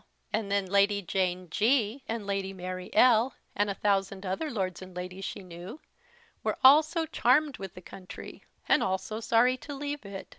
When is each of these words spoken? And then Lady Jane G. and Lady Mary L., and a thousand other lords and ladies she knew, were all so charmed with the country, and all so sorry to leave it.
And 0.33 0.51
then 0.51 0.65
Lady 0.65 1.03
Jane 1.03 1.47
G. 1.51 2.03
and 2.07 2.25
Lady 2.25 2.53
Mary 2.53 2.89
L., 2.95 3.35
and 3.55 3.69
a 3.69 3.75
thousand 3.75 4.25
other 4.25 4.49
lords 4.49 4.81
and 4.81 4.95
ladies 4.97 5.25
she 5.25 5.43
knew, 5.43 5.79
were 6.43 6.57
all 6.63 6.81
so 6.81 7.05
charmed 7.05 7.57
with 7.59 7.75
the 7.75 7.83
country, 7.83 8.43
and 8.67 8.81
all 8.81 8.97
so 8.97 9.19
sorry 9.19 9.57
to 9.57 9.75
leave 9.75 10.03
it. 10.03 10.27